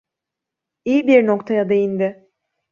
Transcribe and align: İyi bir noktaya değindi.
İyi 0.85 1.07
bir 1.07 1.27
noktaya 1.27 1.69
değindi. 1.69 2.29